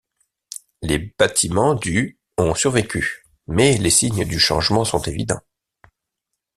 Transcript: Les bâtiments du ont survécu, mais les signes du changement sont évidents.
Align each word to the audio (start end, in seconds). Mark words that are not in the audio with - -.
Les 0.81 0.97
bâtiments 0.97 1.75
du 1.75 2.17
ont 2.39 2.55
survécu, 2.55 3.23
mais 3.45 3.77
les 3.77 3.91
signes 3.91 4.25
du 4.25 4.39
changement 4.39 4.83
sont 4.83 5.03
évidents. 5.03 5.41